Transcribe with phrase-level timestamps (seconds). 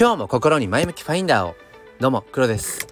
[0.00, 1.56] 今日も心に前向きファインダーを。
[2.00, 2.88] どうも黒です。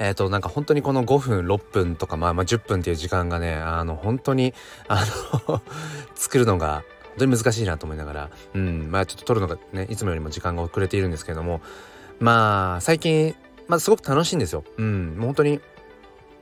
[0.00, 4.54] えっ、ー、となんか本当にこの5分6分とかまあまあ10分っていう時間がねあの本当に
[4.88, 5.04] あ
[5.46, 5.62] の
[6.16, 11.60] 作るのが本当に難しいなと思いながらうんまあちょっと撮るのがねいつもよりも時間が遅れているんですけれども
[12.18, 13.36] まあ最近
[13.68, 14.64] まあすごく楽しいんですよ。
[14.78, 15.60] うんもう本当に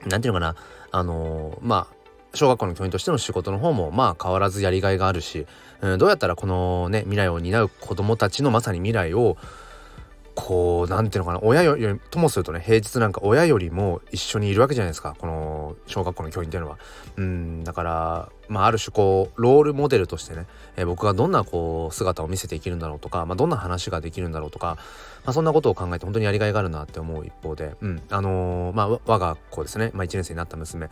[0.07, 0.57] なんていうのかな
[0.93, 1.97] あのまあ
[2.33, 5.47] 小学校の教員としての仕事の方もまあ変わらずやりがいがあるし、
[5.83, 9.37] うん、どうやったらこのね未来を担う子どもたちのまさに未来を
[10.37, 11.41] こう何ていうのかな。
[11.43, 15.17] 親よりともするとね平日なんか親よりも一緒にいるわけじゃないですか。
[15.19, 16.79] この小学校の教員っていうのは。
[17.17, 20.47] うんだからまあある種こうロールモデルとしてね、
[20.77, 24.77] えー、僕がどんなこう姿を見せていけるんだろうとか、まあ、どんな話ができるんだろうとか、
[25.25, 30.89] まあ、そんなことを考えて本当にやりがいがあるなって思う一方で、うん、あのー、まあ我が子ですね、まあ、1年生になった娘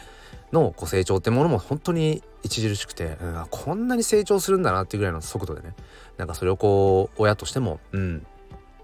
[0.52, 5.74] のこう成長ってものも本当に著しくて、うん、こんなに成長するんだなっていうぐらいの速度でね
[6.16, 8.26] なんかそれをこう親としても、うん、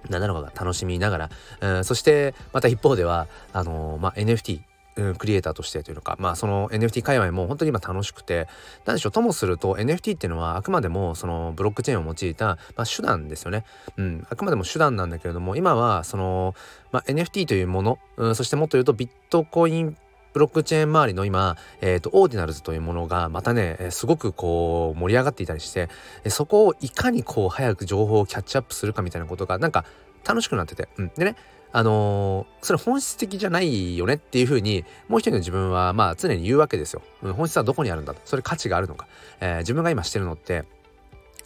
[0.08, 4.60] 何なのかが楽しみながら、うん、そしてまた一方ではあのー、まあ、NFT
[4.96, 8.48] うん、クリエイターとしてというのかまあその NFT 界隈も本当に今楽しくて
[8.84, 13.64] 何でしょうともすると NFT っていうのはあくまでもそのブロックチェーンを用いた、まあ、手段ですよね、
[13.96, 16.54] うん、あくまでも手段なんだけれども今はその、
[16.92, 19.96] まあ、NFT というもの、うん、そしてもっと言うとビットコイン
[20.32, 25.88] ブロックチェーン周りの今、えーと、オーディナルズというものがまたねすごくこう盛り上がっていたりして
[26.28, 29.84] そこをいかにこう早く情報をキャッチアップするかみたいなことがなんか
[30.26, 31.36] 楽しくなってて、うん、でね
[31.72, 38.20] あのー、それ本質的じゃないよねっていうふうにもう一人の自分はまあ常に言うわけですよ、うん、本質はどこにあるんだと。
[38.24, 39.06] それ価値があるのか、
[39.40, 40.64] えー、自分が今してるのって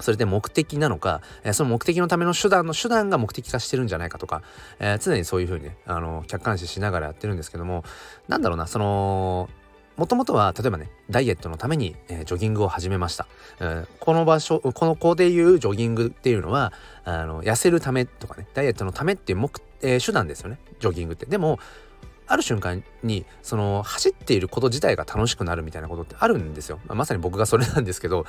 [0.00, 4.42] それで目的なのか、えー、その目的のための手段の手段が目的化してるんじゃないかとか、
[4.78, 7.84] えー、常にそういうふうにね、あの客観視しながらやってるんですけども
[8.28, 9.48] なんだろうなその
[9.96, 13.28] もともとは例えばねダイエットのために、えー、ジョギングを始めました、
[13.60, 16.72] えー、この場所この子でいうジョギングっていうのは
[17.04, 19.50] あの痩せるためとかねダイエットのためっていう目、
[19.82, 21.26] え、手段ですよねジョギングって。
[21.26, 21.58] でも
[22.26, 28.24] ある瞬間にその走っていること自体が楽しくなるみたいなことってあるんですよ、まあ、まさに僕がそれなんですけど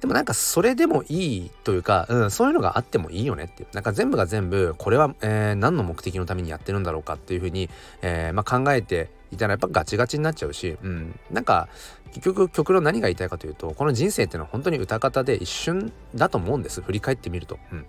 [0.00, 3.68] でもなんかそれでもいいというか、うん、そういうのがあってもいいよねっていう。
[3.74, 7.68] なんか全部が全部これは、えー、何の目的のためにやってるんだろうかっていうふうに、
[8.02, 11.68] えーまあ、考えていたらやっぱガチガチになっちゃうし、うん、なんか
[12.12, 16.80] 結局極論何が言いたいかというとこの人生っていうのは本当に歌方で一瞬だと思うんです。
[16.80, 17.58] 振り返ってみると。
[17.72, 17.86] うん。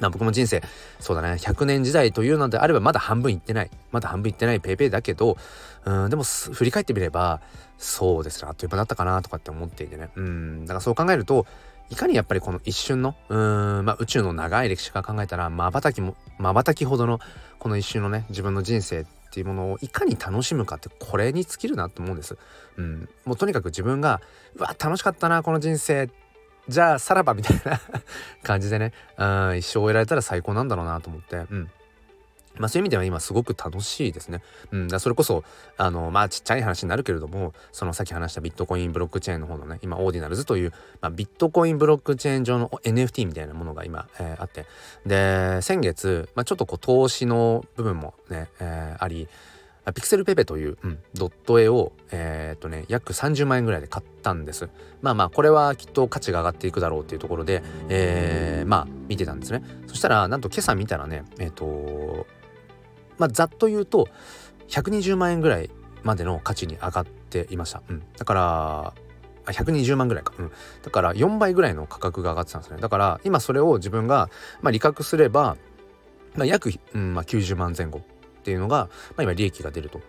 [0.00, 0.62] まあ僕も人生
[1.00, 5.36] そうだね100年時代というのであればまだ半分いってないまだ半分いってないペイペイだけど
[5.84, 7.40] うんでも振り返ってみれば
[7.78, 11.46] そうですねあっという間だったかなとかって思っていてねうんだからそう考えると
[11.90, 17.18] いかにやっぱりこの一瞬のうん、まあ、宇宙の長い歴史から考えたらまばたきもまばたきほどの
[17.58, 22.36] この一瞬のね自分の人生っていうものをいかに楽しむかってこれに尽きるなと思うんです。
[22.76, 24.20] うん、もうとにかく自分が
[24.56, 26.08] うわ楽しかったなこの人生
[26.68, 27.80] じゃあさらばみたいな
[28.42, 31.70] 感じでね、うん、一生終えられたら最高なんだろうなと思って、うん、
[32.58, 34.42] まあそういう意味では今すごく楽しいですね。
[34.70, 35.44] うん、だそれこそ
[35.76, 44.66] あのまあちっちゃい話になるけれどもそのさっき話したビットコインブロックチェーンの方のね今オーディナルズという、まあ、ビットコインブロックチェーン上の NFT みたいなものが今、えー、あって。
[45.06, 49.28] で先月、まあ、ちょっとこう投資の部分もね、えー、あり
[49.92, 54.68] ピクセルペペという、うん、ドット絵を、えー、っとね、約30万円ぐらいで買ったんです。
[55.02, 59.62] まあまあ、これはきっと価値が上がっていくだろうっていうところで、えー、まあ、見てたんですね。
[59.86, 62.26] そしたら、なんと今朝見たらね、えー、っと、
[63.18, 64.08] まあ、ざっと言うと、
[64.68, 65.70] 120万円ぐらい
[66.02, 67.82] までの価値に上がっていました。
[67.88, 68.02] うん。
[68.16, 68.94] だから、
[69.52, 70.34] 120万ぐらいか。
[70.38, 70.52] うん。
[70.82, 72.80] だから4倍ぐらいの価格が上がってたんですね。
[72.80, 74.28] だから今それを自分が、
[74.60, 75.56] まあ、利確すれば、
[76.34, 78.02] まあ、約、うんまあ、90万前後
[78.48, 80.00] っていうのが、まあ、今利益が出ると。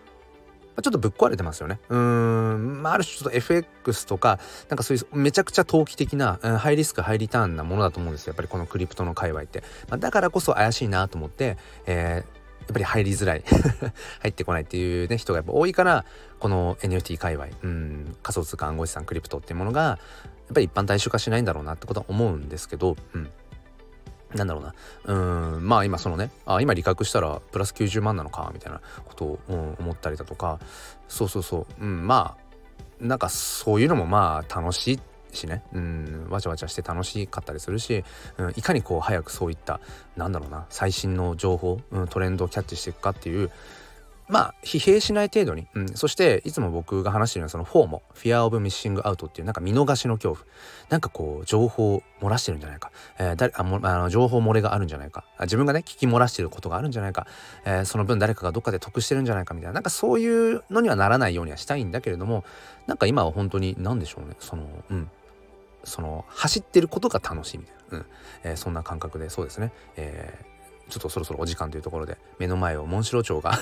[0.82, 1.78] ちょっとぶっ壊れてますよね。
[1.90, 4.38] うん、まあ、ある種ちょっと FX とか、
[4.70, 8.30] なんかそういうめちゃくちゃ投機的な、ハイリスク、ハイリターンなものだと思うんですよ。
[8.30, 9.62] やっぱりこのクリプトの界隈って。
[9.90, 13.42] まあ、だからこそ怪しいなと思って、えーやっぱり入りづらい
[14.20, 16.04] 入ってこないっていうね人がやっぱ多いから
[16.38, 19.98] この NFT 界隈、うん、仮想通貨暗号資産クリプトっていうものがやっ
[20.54, 23.28] ぱり一般大衆化しないんだろうなってことは思うんですけど、うん、
[24.34, 24.74] なんだろうな。
[25.04, 29.38] うんまあ今そのねあ今利確したらプラス90万なのかみたいなことを、
[29.78, 30.58] 思ったりだとか。
[31.08, 35.00] そうそうそう、うん、まあなんかそういうのもまあ楽しい
[35.32, 38.04] しね、うん、わちゃわちゃして楽しかったりするし、
[38.38, 39.80] うん、いかにこう早くそういった
[40.16, 43.50] なんだろうな最新の情報、うん、トレンドをキャッチしていくかっていう
[44.30, 50.46] まあ疲弊しない程度に、うん、そしていつも僕が話しているのはそのフォーモ Fear of Missing Out っていうなんか見逃しの恐怖。
[50.88, 55.24] なんかこう情報を漏らしてるんじゃないか、えー、誰あもあの情報漏れがあるんじゃないか。
[55.40, 57.26] 自分がね聞き漏らしてることがあるんじゃないか、
[57.64, 59.74] えー、その分誰かがどっかで得してるんじゃないかみたいな。
[59.74, 62.44] なんかそういうのにはならないようにはしたいんだけれども
[62.86, 64.36] なんか今は本当に何でしょうね。
[64.38, 65.10] そのうん。
[65.82, 68.06] その走ってることが楽しいみたいな、うん。
[68.44, 70.50] えー、そんな感覚でそうですね、えー
[70.90, 73.58] ちょっとそろそろお時間というところで目の前をモンシロチョウが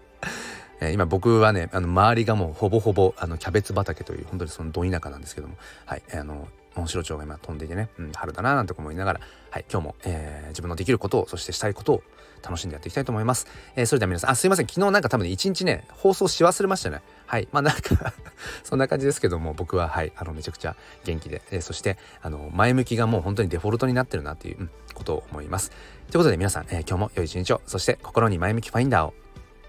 [0.80, 5.54] え今僕はねあの周りがもうほぼほぼあのキャベツ畑という本当にそのど田舎なんですけども
[5.84, 9.20] はいあのモンシロチョウが今飛んでいてね、うん、春だななんて思いながら、
[9.50, 12.02] はい、今日も、えー、自分のできることをそしてしたいことを
[12.42, 13.46] 楽しんでやっていきたいと思います。
[13.74, 14.66] えー、それでは皆さん、あ、すいません。
[14.66, 17.00] 昨日なんか多分ね一、日ね、放送し忘れましたね。
[17.26, 17.48] はい。
[17.52, 18.12] まあなんか
[18.64, 25.70] そんな感じですけども、僕ははい、あの、めちゃくちゃ元気で、えー、そして、あの、前向きがもう本当にデフォルトになってるなっていう、うん、ことを思います。
[25.70, 25.78] とい
[26.14, 29.14] うことで皆さん、えー、今日も良い一日を、そして心に前向きファインダーを。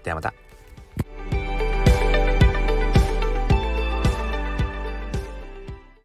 [0.04, 0.47] ではまた。